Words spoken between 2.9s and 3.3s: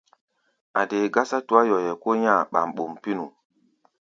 pínu.